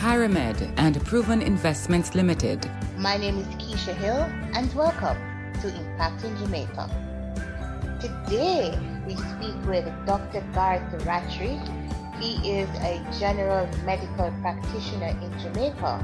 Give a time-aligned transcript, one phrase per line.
[0.00, 2.68] Kyramed, and Proven Investments Limited.
[2.96, 4.22] My name is Keisha Hill,
[4.54, 5.18] and welcome
[5.60, 6.88] to Impacting Jamaica.
[8.00, 10.40] Today, we speak with Dr.
[10.54, 11.60] Garth Rattray.
[12.18, 16.02] He is a general medical practitioner in Jamaica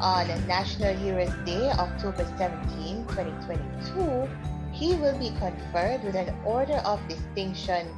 [0.00, 4.28] on National Heroes Day, October 17, 2022,
[4.72, 7.88] he will be conferred with an Order of Distinction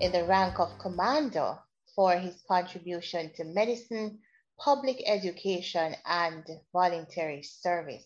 [0.00, 1.54] in the rank of Commander
[1.94, 4.18] for his contribution to medicine,
[4.58, 8.04] public education, and voluntary service.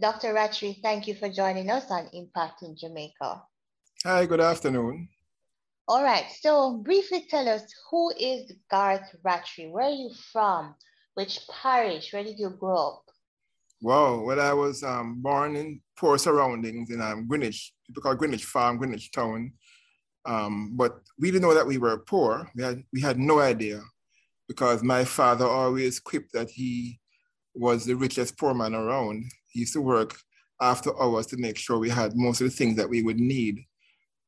[0.00, 0.34] Dr.
[0.34, 3.42] Rattray, thank you for joining us on Impacting Jamaica.
[4.04, 5.08] Hi, good afternoon.
[5.88, 9.68] All right, so briefly tell us who is Garth Rattray?
[9.68, 10.74] Where are you from?
[11.14, 12.12] Which parish?
[12.12, 13.04] Where did you grow up?
[13.82, 18.44] Wow, well, I was um, born in poor surroundings in um, Greenwich, people call Greenwich
[18.44, 19.52] Farm, Greenwich Town.
[20.26, 22.50] Um, but we didn't know that we were poor.
[22.54, 23.82] We had, we had no idea
[24.50, 26.98] because my father always quipped that he
[27.54, 29.24] was the richest poor man around.
[29.48, 30.16] He used to work
[30.60, 33.64] after hours to make sure we had most of the things that we would need.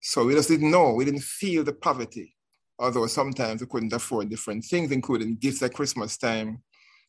[0.00, 2.34] So we just didn't know, we didn't feel the poverty,
[2.78, 6.62] although sometimes we couldn't afford different things, including gifts at Christmas time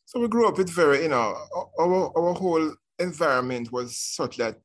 [0.06, 1.36] so we grew up with very, you know,
[1.80, 4.58] our, our whole environment was such that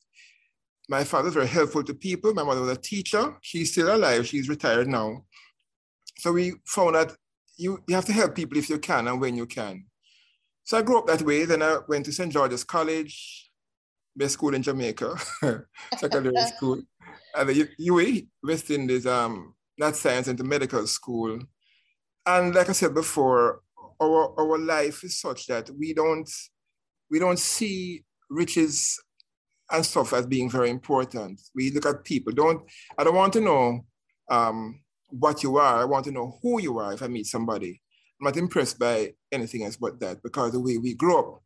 [0.88, 2.34] my father was very helpful to people.
[2.34, 3.36] My mother was a teacher.
[3.40, 4.26] She's still alive.
[4.26, 5.24] She's retired now.
[6.18, 7.14] So we found that
[7.58, 9.84] you, you have to help people if you can and when you can.
[10.64, 11.44] So I grew up that way.
[11.44, 12.32] Then I went to St.
[12.32, 13.50] George's College,
[14.16, 15.16] best school in Jamaica,
[15.98, 16.82] secondary school.
[17.34, 21.38] And the UWI, West Indies, um, not science into medical school.
[22.26, 23.60] And like I said before,
[24.00, 26.30] our our life is such that we don't
[27.10, 29.00] we don't see riches
[29.70, 31.40] and stuff as being very important.
[31.54, 32.32] We look at people.
[32.32, 32.62] Don't
[32.96, 33.84] I don't want to know
[34.30, 34.80] um,
[35.10, 35.80] what you are.
[35.80, 37.80] I want to know who you are if I meet somebody.
[38.20, 41.42] I'm not impressed by anything else but that because the way we grew up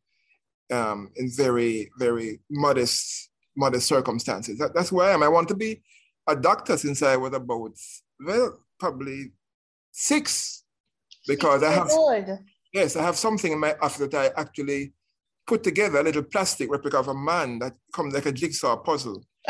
[0.72, 4.58] um, in very, very modest, modest circumstances.
[4.58, 5.22] That, that's who I am.
[5.22, 5.82] I want to be
[6.26, 7.72] a doctor since I was about,
[8.24, 9.32] well, probably
[9.90, 10.64] six
[11.26, 12.38] because I have old.
[12.72, 14.92] yes, I have something in my office that I actually
[15.46, 19.22] put together a little plastic replica of a man that comes like a jigsaw puzzle.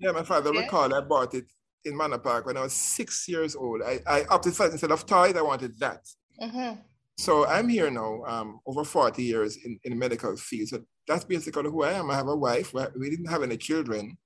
[0.00, 0.60] yeah, my father yeah.
[0.60, 1.46] recalled I bought it
[1.84, 3.82] in Manor Park when I was six years old.
[3.82, 6.00] I, I opted for instead of toys, I wanted that.
[6.40, 6.80] Mm-hmm.
[7.16, 10.68] So I'm here now, um, over 40 years in, in the medical field.
[10.68, 12.10] So that's basically who I am.
[12.10, 12.74] I have a wife.
[12.98, 14.16] We didn't have any children.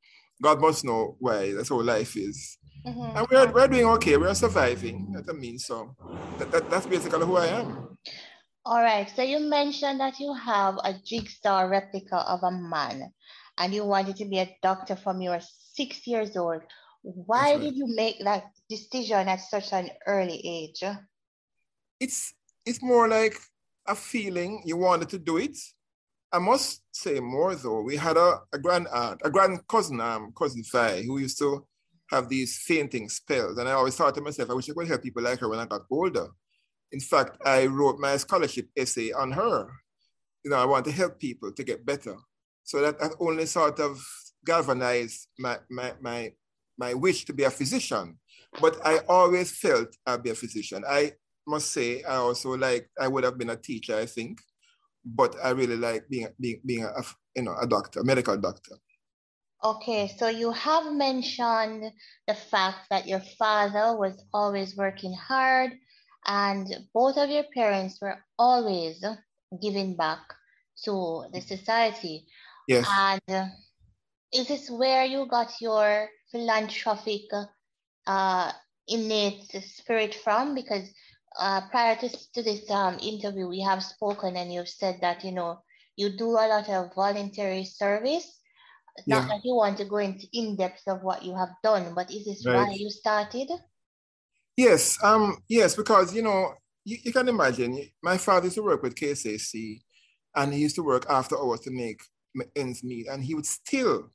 [0.43, 1.53] God must know why.
[1.53, 2.59] That's how life is.
[2.87, 3.17] Mm-hmm.
[3.19, 4.17] And we're, we're doing okay.
[4.17, 5.13] We're surviving.
[5.13, 5.95] That I mean, so
[6.39, 7.99] that, that, that's basically who I am.
[8.65, 9.11] All right.
[9.15, 13.13] So you mentioned that you have a jigsaw replica of a man
[13.59, 15.41] and you wanted to be a doctor from you were
[15.75, 16.63] six years old.
[17.03, 17.61] Why right.
[17.61, 20.83] did you make that decision at such an early age?
[22.01, 22.35] It's
[22.67, 23.37] it's more like
[23.87, 25.57] a feeling you wanted to do it.
[26.31, 27.81] I must say more though.
[27.81, 31.67] We had a, a grand aunt, a grand cousin, um, cousin Fi, who used to
[32.11, 33.59] have these fainting spells.
[33.59, 35.59] And I always thought to myself, I wish I could help people like her when
[35.59, 36.29] I got older.
[36.93, 39.69] In fact, I wrote my scholarship essay on her.
[40.45, 42.17] You know, I want to help people to get better.
[42.65, 44.03] So that, that only sort of
[44.45, 46.33] galvanized my, my, my,
[46.79, 48.19] my wish to be a physician.
[48.61, 50.85] But I always felt I'd be a physician.
[50.89, 51.13] I
[51.47, 54.41] must say, I also like, I would have been a teacher, I think.
[55.05, 57.03] But I really like being, being, being a,
[57.37, 58.77] you know, a doctor, a medical doctor.
[59.65, 61.91] Okay, so you have mentioned
[62.29, 65.73] the fact that your father was always working hard
[66.27, 69.05] and both of your parents were always
[69.61, 70.21] giving back
[70.85, 72.27] to the society.
[72.69, 72.87] Yes.
[72.89, 73.47] And uh,
[74.33, 77.23] is this where you got your philanthropic
[78.07, 78.53] uh,
[78.87, 80.55] innate spirit from?
[80.55, 80.89] Because
[81.39, 85.33] uh, prior to, to this um, interview, we have spoken and you've said that, you
[85.33, 85.61] know,
[85.97, 88.39] you do a lot of voluntary service
[89.07, 89.29] not yeah.
[89.29, 92.25] that you want to go into in depth of what you have done, but is
[92.25, 92.57] this right.
[92.57, 93.49] why you started?
[94.57, 96.55] Yes, um, yes, because you know,
[96.85, 99.81] you, you, can imagine my father used to work with KSAC
[100.35, 102.01] and he used to work after hours to make
[102.57, 104.11] ends meet, and he would still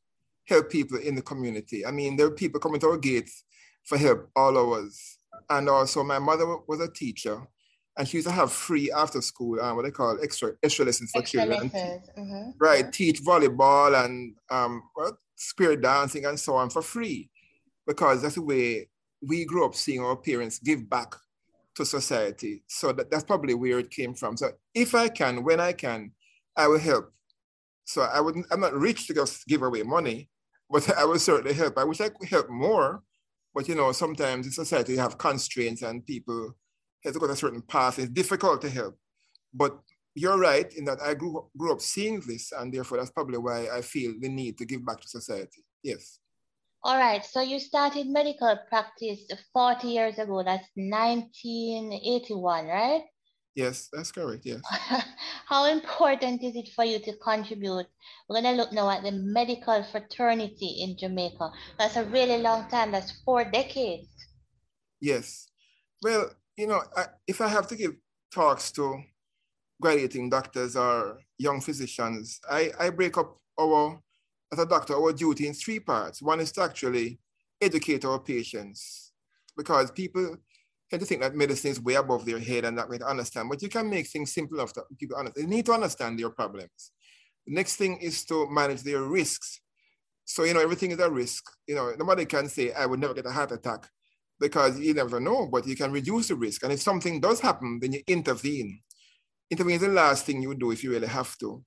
[0.47, 1.85] help people in the community.
[1.85, 3.43] I mean, there are people coming to our gates
[3.85, 5.17] for help all hours.
[5.49, 7.41] And also my mother was a teacher
[7.97, 11.11] and she used to have free after school, um, what they call extra extra lessons
[11.11, 11.69] for Extra children.
[11.73, 12.09] lessons.
[12.17, 12.49] Mm-hmm.
[12.59, 17.29] Right, teach volleyball and um, well, spear dancing and so on for free,
[17.85, 18.89] because that's the way
[19.21, 21.15] we grew up seeing our parents give back
[21.75, 22.63] to society.
[22.67, 24.37] So that, that's probably where it came from.
[24.37, 26.11] So if I can, when I can,
[26.57, 27.11] I will help.
[27.85, 28.47] So I wouldn't.
[28.51, 30.29] I'm not rich to just give away money,
[30.73, 31.77] but I will certainly help.
[31.77, 33.03] I wish I could help more,
[33.53, 36.55] but you know, sometimes in society you have constraints and people
[37.03, 37.99] have to go a certain path.
[37.99, 38.97] It's difficult to help.
[39.53, 39.77] But
[40.15, 43.67] you're right in that I grew, grew up seeing this, and therefore that's probably why
[43.71, 45.63] I feel the need to give back to society.
[45.83, 46.17] Yes.
[46.83, 47.23] All right.
[47.23, 49.21] So you started medical practice
[49.53, 50.41] 40 years ago.
[50.43, 53.03] That's 1981, right?
[53.55, 54.45] Yes, that's correct.
[54.45, 54.61] Yes.
[55.45, 57.85] How important is it for you to contribute?
[58.27, 61.51] We're going to look now at the medical fraternity in Jamaica.
[61.77, 62.91] That's a really long time.
[62.91, 64.07] That's four decades.
[64.99, 65.47] Yes.
[66.01, 67.91] Well, you know, I, if I have to give
[68.33, 69.03] talks to
[69.79, 74.01] graduating doctors or young physicians, I, I break up our,
[74.51, 76.23] as a doctor, our duty in three parts.
[76.23, 77.19] One is to actually
[77.61, 79.11] educate our patients
[79.55, 80.37] because people
[80.89, 83.49] tend to think that medicine is way above their head and that way to understand,
[83.49, 85.47] but you can make things simple that people understand.
[85.47, 86.91] They need to understand their problems.
[87.45, 89.59] The next thing is to manage their risks.
[90.25, 91.43] So, you know, everything is a risk.
[91.67, 93.87] You know, nobody can say, I would never get a heart attack
[94.39, 96.63] because you never know, but you can reduce the risk.
[96.63, 98.79] And if something does happen, then you intervene.
[99.49, 101.63] Intervene is the last thing you do if you really have to.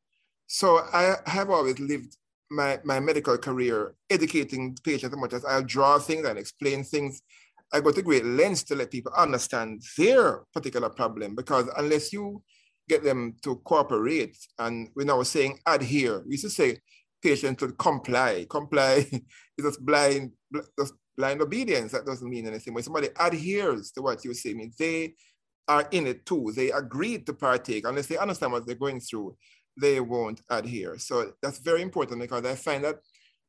[0.47, 2.17] So I have always lived
[2.51, 7.21] my, my medical career educating patients as much as I'll draw things and explain things.
[7.73, 12.43] I go to great lengths to let people understand their particular problem because unless you
[12.89, 16.79] get them to cooperate, and I was saying adhere, we used to say
[17.23, 18.47] patients should comply.
[18.51, 20.33] Comply is just blind,
[20.79, 21.93] just blind obedience.
[21.93, 22.75] That doesn't mean anything.
[22.75, 25.15] When somebody adheres to what you say, means they
[25.69, 26.53] are in it too.
[26.55, 27.87] They agreed to partake.
[27.87, 29.37] Unless they understand what they're going through,
[29.81, 30.99] they won't adhere.
[30.99, 32.97] So that's very important because I find that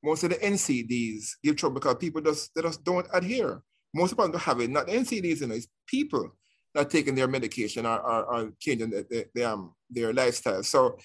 [0.04, 3.62] most of the NCDs give trouble because people just they just don't adhere.
[3.98, 4.70] Most people don't have it.
[4.70, 6.32] Not the NCDs, you know, it's people
[6.74, 10.64] that taking their medication or, or, or changing their, their, their, um, their lifestyle.
[10.64, 10.98] So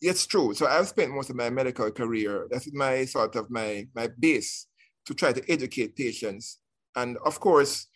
[0.00, 0.54] it's true.
[0.54, 2.46] So I've spent most of my medical career.
[2.50, 4.66] That's my sort of my my base
[5.06, 6.58] to try to educate patients.
[6.96, 7.86] And of course,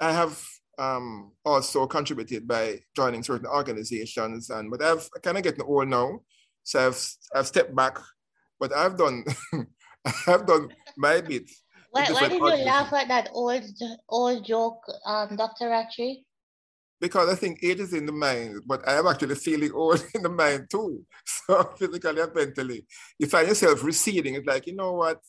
[0.00, 0.42] I have
[0.78, 4.50] um, also contributed by joining certain organizations.
[4.50, 6.20] And but I've kind of getting old now,
[6.62, 7.98] so I've I've stepped back.
[8.60, 9.24] But I've done
[10.26, 11.50] I've done my bit.
[11.98, 13.64] Why, why did you laugh at that old
[14.08, 15.68] old joke, um, Dr.
[15.68, 16.24] Rattray?
[17.00, 20.22] Because I think age is in the mind, but I am actually feeling old in
[20.22, 21.04] the mind too.
[21.46, 22.86] So physically and mentally,
[23.18, 24.34] you find yourself receding.
[24.34, 25.20] It's like, you know what?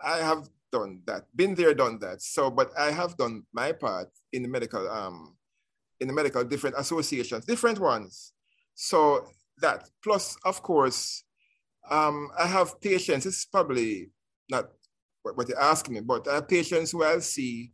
[0.00, 2.22] I have done that, been there, done that.
[2.22, 5.36] So, but I have done my part in the medical, um,
[6.00, 8.32] in the medical different associations, different ones.
[8.74, 9.26] So
[9.60, 11.24] that plus, of course,
[11.90, 13.26] um, I have patients.
[13.26, 14.10] It's probably
[14.50, 14.70] not
[15.22, 17.72] what you're asking me, but I have patients who I'll see.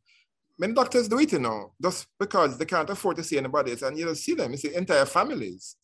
[0.59, 3.99] Many doctors do it, you know, just because they can't afford to see anybody and
[3.99, 4.51] you don't see them.
[4.51, 5.77] You see entire families.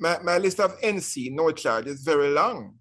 [0.00, 2.76] My, my list of NC no charge is very long.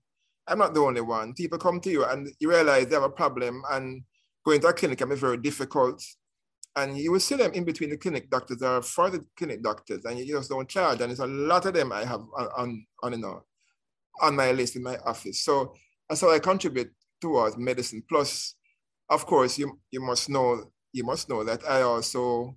[0.48, 1.34] I'm not the only one.
[1.34, 4.04] People come to you and you realize they have a problem and
[4.46, 6.04] going to a clinic can be very difficult.
[6.76, 10.06] And you will see them in between the clinic doctors or for the clinic doctors
[10.06, 11.02] and you just don't charge.
[11.02, 13.44] And it's a lot of them I have on, on, on, you know,
[14.22, 15.44] on my list in my office.
[15.44, 15.74] So
[16.08, 16.92] that's how I contribute
[17.25, 18.03] towards medicine.
[18.08, 18.55] Plus,
[19.10, 20.48] of course, you, you must know
[20.96, 22.55] you must know that I also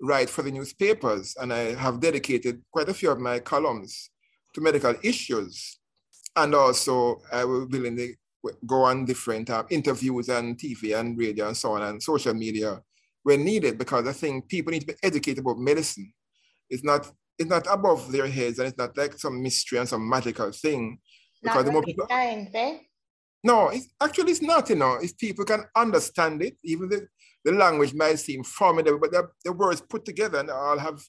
[0.00, 4.10] write for the newspapers and I have dedicated quite a few of my columns
[4.54, 5.80] to medical issues
[6.36, 8.16] and also I will willingly
[8.64, 12.80] go on different uh, interviews and TV and radio and so on and social media
[13.24, 16.12] when needed because I think people need to be educated about medicine.
[16.70, 20.08] It's not it's not above their heads and it's not like some mystery and some
[20.08, 20.98] magical thing.
[21.42, 22.78] Because not the more people, science, eh?
[23.44, 24.94] No, it's actually it's not, you know.
[25.00, 27.06] If people can understand it, even the,
[27.44, 31.04] the language might seem formidable, but the, the words put together and they all have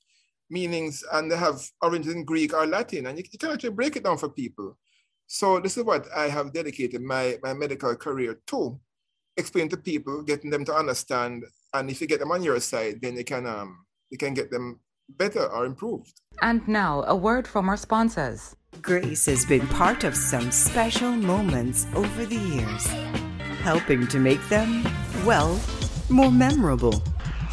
[0.49, 3.95] meanings and they have origins in Greek or Latin, and you, you can actually break
[3.95, 4.77] it down for people.
[5.27, 8.79] So this is what I have dedicated my, my medical career to,
[9.37, 11.45] explain to people, getting them to understand.
[11.73, 14.51] And if you get them on your side, then you can um you can get
[14.51, 16.21] them better or improved.
[16.41, 18.55] And now a word from our sponsors.
[18.81, 22.87] Grace has been part of some special moments over the years,
[23.61, 24.83] helping to make them,
[25.25, 25.59] well,
[26.09, 27.01] more memorable,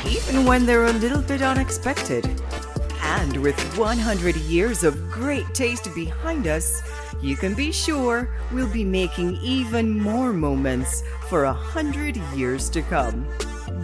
[0.07, 2.25] even when they're a little bit unexpected.
[3.03, 6.83] And with 100 years of great taste behind us,
[7.23, 12.83] you can be sure we'll be making even more moments for a hundred years to
[12.83, 13.27] come.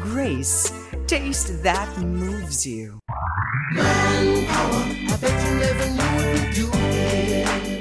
[0.00, 0.72] Grace,
[1.06, 2.98] taste that moves you.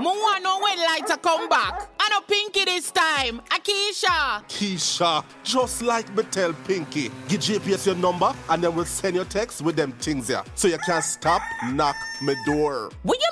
[0.00, 1.90] Me want no when lights come back.
[2.00, 3.40] I know Pinky this time.
[3.50, 4.42] Akisha.
[4.48, 9.26] Keisha, just like me tell Pinky, give JPS your number and then we'll send your
[9.26, 10.42] text with them things here.
[10.54, 11.42] So you can stop,
[11.72, 12.90] knock me door.
[13.02, 13.28] What you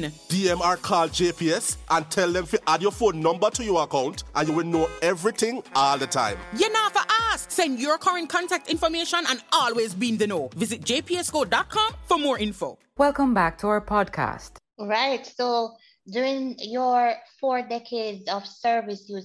[0.00, 0.10] mean?
[0.28, 4.46] DMR call JPS and tell them to add your phone number to your account and
[4.48, 6.36] you will know everything all the time.
[6.56, 7.00] You know for
[7.32, 7.50] ask.
[7.50, 10.50] Send your current contact information and always be in the know.
[10.56, 12.78] Visit jpsco.com for more info.
[12.98, 14.56] Welcome back to our podcast.
[14.78, 15.24] Right.
[15.26, 15.72] So
[16.10, 19.20] during your four decades of service, you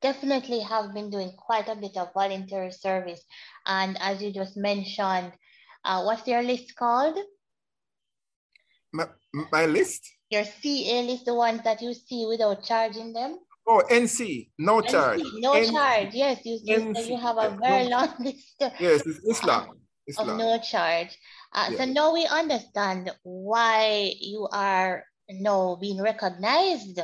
[0.00, 3.22] definitely have been doing quite a bit of voluntary service.
[3.66, 5.32] And as you just mentioned,
[5.84, 7.18] uh, what's your list called?
[8.92, 9.06] My,
[9.52, 10.08] my list?
[10.30, 13.38] Your CA list, the ones that you see without charging them?
[13.72, 15.22] Oh, NC, no NC, charge.
[15.34, 16.40] No N- charge, yes.
[16.44, 18.56] You, you, you have a very no, long list.
[18.80, 19.76] Yes, it's, long.
[20.08, 21.16] It's of no charge.
[21.54, 21.78] Uh, yeah.
[21.78, 26.98] So now we understand why you are now being recognized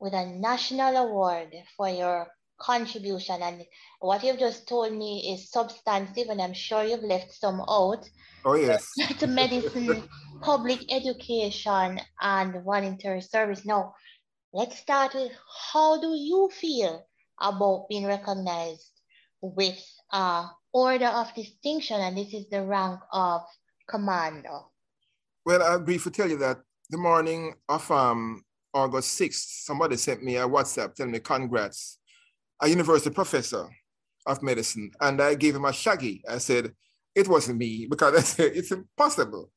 [0.00, 2.26] with a national award for your
[2.58, 3.42] contribution.
[3.42, 3.62] And
[4.00, 8.08] what you've just told me is substantive, and I'm sure you've left some out.
[8.46, 8.90] Oh, yes.
[9.18, 10.04] to medicine,
[10.40, 13.66] public education, and voluntary service.
[13.66, 13.92] Now,
[14.56, 15.32] let's start with
[15.74, 17.06] how do you feel
[17.38, 18.90] about being recognized
[19.42, 19.78] with
[20.10, 22.00] uh, order of distinction?
[22.00, 23.42] And this is the rank of
[23.86, 24.60] commander.
[25.44, 26.56] Well, I'll briefly tell you that
[26.88, 31.98] the morning of um, August 6th, somebody sent me a WhatsApp telling me congrats,
[32.62, 33.68] a university professor
[34.24, 34.90] of medicine.
[35.02, 36.22] And I gave him a shaggy.
[36.26, 36.72] I said,
[37.14, 39.50] it wasn't me because I said, it's impossible.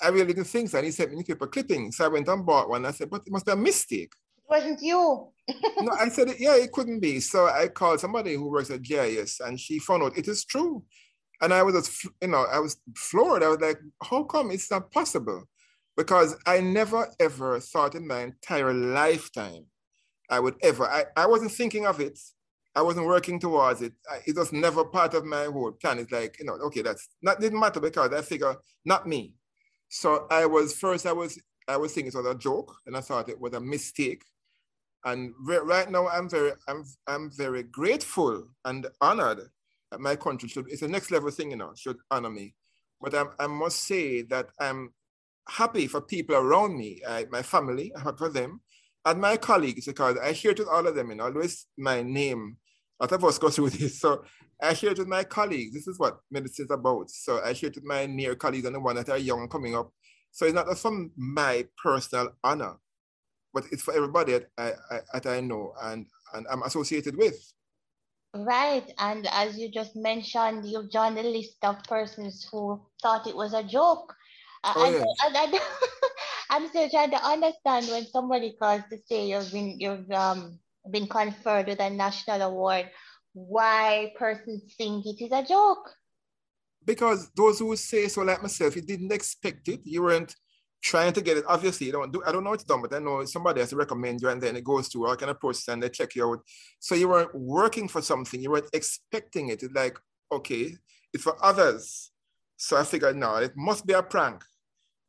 [0.00, 0.78] I really didn't think so.
[0.78, 1.90] And he sent me newspaper clipping.
[1.90, 2.86] So I went and bought one.
[2.86, 4.12] I said, but it must be a mistake.
[4.48, 5.28] Wasn't you.
[5.80, 7.20] no, I said, yeah, it couldn't be.
[7.20, 10.82] So I called somebody who works at GIS and she found out it is true.
[11.40, 13.42] And I was, just, you know, I was floored.
[13.42, 15.44] I was like, how come it's not possible?
[15.96, 19.64] because I never ever thought in my entire lifetime
[20.28, 22.18] I would ever, I, I wasn't thinking of it.
[22.74, 23.94] I wasn't working towards it.
[24.10, 25.98] I, it was never part of my whole plan.
[25.98, 29.32] It's like, you know, okay, that's not didn't matter because I figure not me.
[29.88, 33.00] So I was first, I was, I was thinking it was a joke and I
[33.00, 34.24] thought it was a mistake.
[35.06, 39.40] And re- right now I'm very, I'm, I'm very grateful and honored
[39.92, 42.54] that my country should, it's a next level thing, you know, should honor me.
[43.00, 44.92] But I, I must say that I'm
[45.48, 48.60] happy for people around me, I, my family, I'm happy for them,
[49.04, 52.56] and my colleagues, because I share it with all of them, and always my name.
[52.98, 54.00] A lot of us go through this.
[54.00, 54.24] So
[54.60, 55.72] I share it with my colleagues.
[55.72, 57.10] This is what medicine is about.
[57.10, 59.76] So I share it with my near colleagues and the one that are young coming
[59.76, 59.92] up.
[60.32, 62.74] So it's not just from my personal honor,
[63.56, 67.38] but it's for everybody that I, I, that I know and, and I'm associated with.
[68.34, 68.84] Right.
[68.98, 73.54] And as you just mentioned, you've joined the list of persons who thought it was
[73.54, 74.14] a joke.
[74.62, 75.58] Oh, yeah.
[76.50, 80.58] I, am still trying to understand when somebody calls to say you've been you've um
[80.90, 82.90] been conferred with a national award,
[83.32, 85.88] why persons think it is a joke.
[86.84, 89.80] Because those who say so, like myself, you didn't expect it.
[89.84, 90.36] You weren't
[90.86, 91.44] trying to get it.
[91.48, 92.22] Obviously, you don't do.
[92.26, 94.56] I don't know it's done, but I know somebody has to recommend you, and then
[94.56, 96.40] it goes to all kind of process, and they check you out.
[96.78, 98.40] So you weren't working for something.
[98.40, 99.62] You weren't expecting it.
[99.62, 99.98] It's like
[100.30, 100.76] okay,
[101.12, 102.10] it's for others.
[102.56, 104.42] So I figured, no, it must be a prank.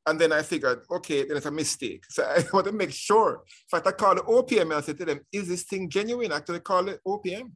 [0.05, 2.03] And then I figured, okay, then it's a mistake.
[2.09, 3.33] So I want to make sure.
[3.33, 6.31] In fact, I called the OPM and I said to them, is this thing genuine?
[6.31, 7.51] I actually call it OPM.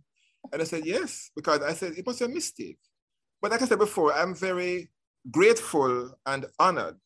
[0.51, 2.79] And I said, yes, because I said it was a mistake.
[3.41, 4.89] But like I said before, I'm very
[5.29, 6.97] grateful and honored,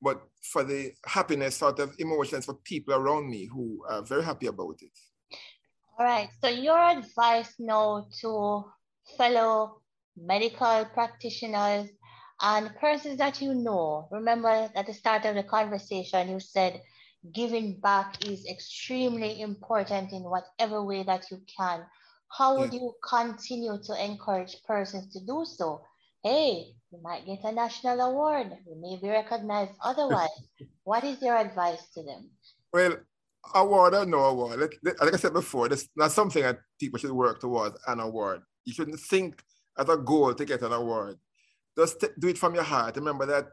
[0.00, 4.46] but for the happiness sort of emotions for people around me who are very happy
[4.46, 4.92] about it.
[5.98, 6.28] All right.
[6.40, 8.64] So your advice now to
[9.16, 9.82] fellow
[10.16, 11.88] medical practitioners
[12.40, 16.80] and persons that you know, remember at the start of the conversation, you said
[17.32, 21.84] giving back is extremely important in whatever way that you can.
[22.30, 22.80] How would yeah.
[22.80, 25.80] you continue to encourage persons to do so?
[26.22, 28.50] Hey, you might get a national award.
[28.66, 30.28] You may be recognized otherwise.
[30.84, 32.30] what is your advice to them?
[32.72, 32.96] Well,
[33.54, 37.40] award or no award, like I said before, that's not something that people should work
[37.40, 38.42] towards an award.
[38.64, 39.42] You shouldn't think
[39.78, 41.16] as a goal to get an award.
[41.76, 42.96] Just do it from your heart.
[42.96, 43.46] Remember that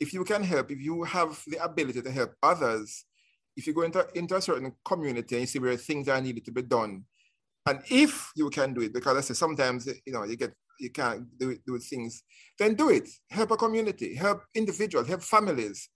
[0.00, 3.04] if you can help, if you have the ability to help others,
[3.56, 6.44] if you go into, into a certain community and you see where things are needed
[6.44, 7.04] to be done,
[7.66, 10.90] and if you can do it, because I say sometimes you know you get you
[10.90, 12.22] can't do do things,
[12.58, 13.08] then do it.
[13.30, 15.88] Help a community, help individuals, help families,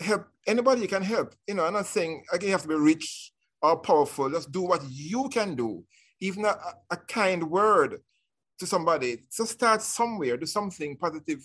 [0.00, 1.34] help anybody you can help.
[1.46, 4.30] You know, I'm not saying again you have to be rich or powerful.
[4.30, 5.84] Just do what you can do.
[6.20, 6.56] Even a,
[6.90, 8.00] a kind word
[8.58, 9.18] to somebody.
[9.34, 10.36] Just start somewhere.
[10.36, 11.42] Do something positive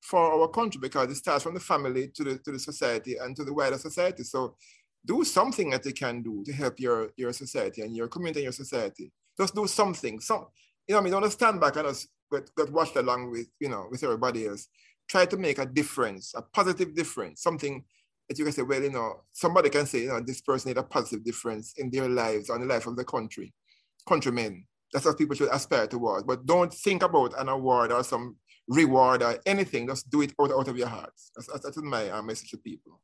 [0.00, 3.34] for our country because it starts from the family to the to the society and
[3.36, 4.22] to the wider society.
[4.22, 4.56] So
[5.04, 8.44] do something that you can do to help your your society and your community and
[8.44, 9.10] your society.
[9.38, 10.20] Just do something.
[10.20, 10.46] Some
[10.88, 13.68] you know, I mean, don't stand back and just get, get watched along with you
[13.68, 14.68] know with everybody else
[15.08, 17.84] try to make a difference, a positive difference, something
[18.28, 20.78] that you can say, well, you know, somebody can say, you know, this person made
[20.78, 23.52] a positive difference in their lives and the life of the country,
[24.08, 24.66] countrymen.
[24.92, 26.24] That's what people should aspire towards.
[26.24, 28.36] But don't think about an award or some
[28.68, 29.88] reward or anything.
[29.88, 31.12] Just do it out, out of your heart.
[31.36, 33.00] That's, that's, that's my uh, message to people.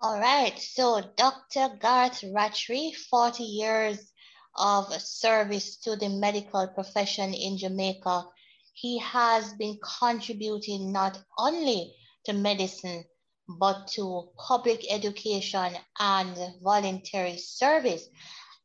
[0.00, 0.56] All right.
[0.58, 1.76] So Dr.
[1.80, 4.11] Garth Rattray, 40 years
[4.56, 8.26] of service to the medical profession in Jamaica
[8.74, 11.94] he has been contributing not only
[12.24, 13.04] to medicine,
[13.46, 18.08] but to public education and voluntary service.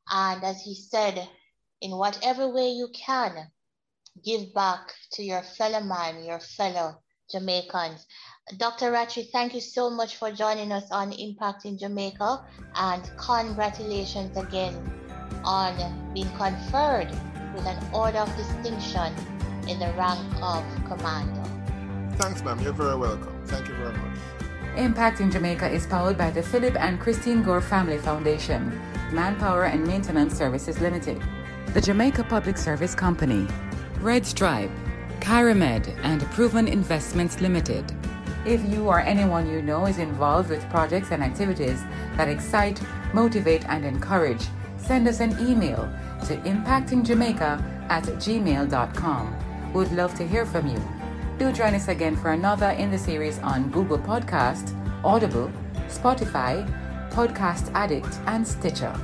[0.10, 1.30] And as he said,
[1.82, 3.52] in whatever way you can,
[4.24, 8.08] give back to your fellow man, your fellow Jamaicans.
[8.56, 8.92] Dr.
[8.92, 14.97] Rattray, thank you so much for joining us on Impacting Jamaica and congratulations again
[15.48, 17.10] on being conferred
[17.56, 19.14] with an Order of Distinction
[19.68, 21.50] in the rank of commander.
[22.18, 22.60] Thanks, ma'am.
[22.60, 23.34] You're very welcome.
[23.46, 24.18] Thank you very much.
[24.76, 28.80] Impacting Jamaica is powered by the Philip and Christine Gore Family Foundation,
[29.12, 31.22] Manpower and Maintenance Services Limited,
[31.74, 33.48] the Jamaica Public Service Company,
[34.02, 34.70] Red Stripe,
[35.20, 37.92] Kyramed, and Proven Investments Limited.
[38.46, 41.84] If you or anyone you know is involved with projects and activities
[42.16, 42.82] that excite,
[43.14, 44.46] motivate, and encourage,
[44.88, 45.88] send us an email
[46.26, 49.74] to impactingjamaica at gmail.com.
[49.74, 50.82] We'd love to hear from you.
[51.38, 54.74] Do join us again for another in the series on Google Podcast,
[55.04, 55.52] Audible,
[55.88, 56.66] Spotify,
[57.12, 58.96] Podcast Addict, and Stitcher.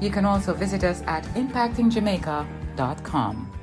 [0.00, 3.55] You can also visit us at impactingjamaica.com.